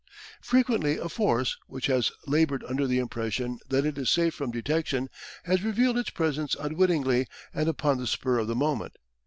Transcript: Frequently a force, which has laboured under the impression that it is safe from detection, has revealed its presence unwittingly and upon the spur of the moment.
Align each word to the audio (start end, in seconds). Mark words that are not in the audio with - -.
Frequently 0.41 0.97
a 0.97 1.07
force, 1.07 1.57
which 1.67 1.85
has 1.85 2.11
laboured 2.25 2.63
under 2.63 2.87
the 2.87 2.97
impression 2.97 3.59
that 3.69 3.85
it 3.85 3.99
is 3.99 4.09
safe 4.09 4.33
from 4.33 4.49
detection, 4.49 5.11
has 5.43 5.61
revealed 5.61 5.95
its 5.99 6.09
presence 6.09 6.55
unwittingly 6.59 7.27
and 7.53 7.69
upon 7.69 7.99
the 7.99 8.07
spur 8.07 8.39
of 8.39 8.47
the 8.47 8.55
moment. 8.55 8.97